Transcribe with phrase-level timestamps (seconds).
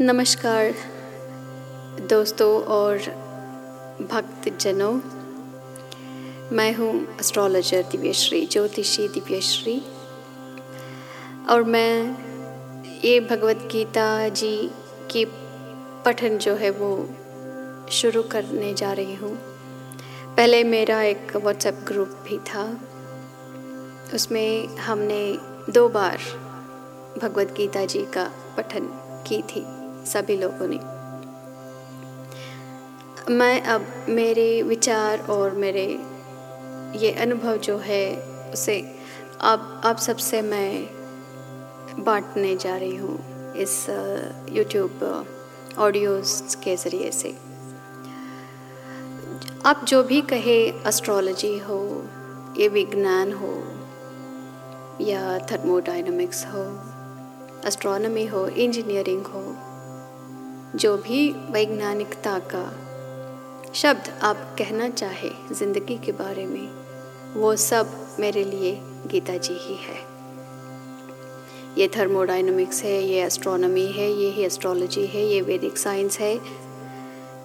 [0.00, 0.74] नमस्कार,
[2.08, 2.98] दोस्तों और
[4.02, 4.92] भक्तजनों।
[6.56, 9.82] मैं हूँ एस्ट्रोलॉजर दिव्यश्री, ज्योतिषी दिव्यश्री।
[11.50, 12.16] और मैं
[13.04, 14.70] ये भगवत गीता जी
[15.10, 15.24] की
[16.04, 17.08] पठन जो है वो
[17.90, 19.36] शुरू करने जा रही हूँ।
[20.36, 22.80] पहले मेरा एक व्हाट्सएप ग्रुप भी था।
[24.14, 25.38] उसमें हमने
[25.72, 26.18] दो बार
[27.22, 30.78] भगवत गीता जी का पठन की थी। सभी लोगों ने।
[33.34, 35.86] मैं अब मेरे विचार और मेरे
[36.96, 38.16] ये अनुभव जो है,
[38.52, 38.80] उसे
[39.40, 43.86] अब आप सबसे मैं बांटने जा रही हूँ इस
[44.52, 45.26] यूट्यूब
[45.78, 47.34] ऑडियोज़ के ज़रिए से।
[49.66, 51.80] आप जो भी कहे एस्ट्रोलॉजी हो,
[52.58, 53.54] ये विज्ञान हो,
[55.00, 56.64] या थर्मोडाइनमिक्स हो
[57.66, 59.42] एस्ट्रोनॉमी हो इंजीनियरिंग हो
[60.74, 62.64] जो भी वैज्ञानिकता का
[63.74, 66.68] शब्द आप कहना चाहे ज़िंदगी के बारे में,
[67.34, 68.72] वो सब मेरे लिए
[69.06, 69.96] गीता जी ही है।
[71.78, 76.34] ये थर्मोडाइनमिक्स है, ये एस्ट्रोनॉमी है, ये ही एस्ट्रोलॉजी है, ये वैदिक साइंस है,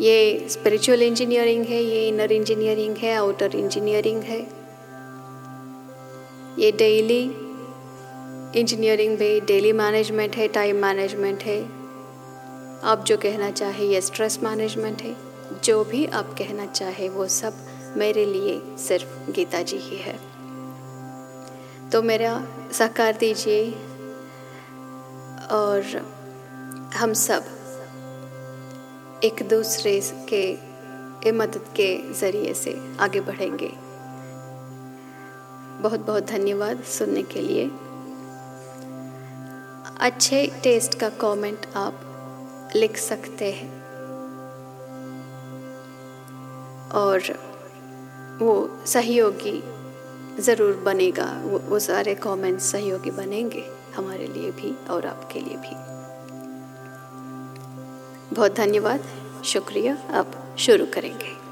[0.00, 4.40] ये स्पिरिचुअल इंजीनियरिंग है, ये इनर इंजीनियरिंग है आउटर इंजीनियरिंग है।
[6.58, 7.22] ये डेली
[8.60, 11.77] इंजीनियरिंग भी डेली मैनेजमेंट है टाइम मैनेजमेंट है।
[12.84, 15.16] आप जो कहना चाहे ये स्ट्रेस मैनेजमेंट है,
[15.64, 17.54] जो भी आप कहना चाहे वो सब
[17.96, 20.18] मेरे लिए सिर्फ़ गीता जी ही है।
[21.90, 23.70] तो मेरा सहकार दीजिए
[25.50, 25.82] और
[26.94, 27.44] हम सब
[29.24, 30.00] एक दूसरे
[30.34, 33.72] के मदद के ज़रिए से आगे बढ़ेंगे।
[35.82, 37.70] बहुत बहुत धन्यवाद सुनने के लिए।
[40.00, 42.00] अच्छे टेस्ट का कमेंट आप
[42.76, 43.88] लिख सकते हैं।
[46.90, 47.20] और
[48.38, 49.62] वो सहयोगी
[50.42, 53.64] ज़रूर बनेगा। वो वो सारे कमेंट्स सहयोगी बनेंगे
[53.96, 55.74] हमारे लिए भी और आपके लिए भी।
[58.36, 59.04] बहुत धन्यवाद।
[59.44, 61.47] शुक्रिया। आप शुरू करेंगे।